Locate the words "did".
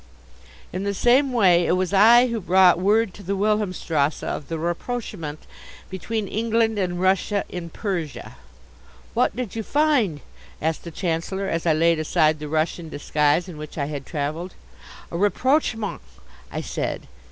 9.35-9.55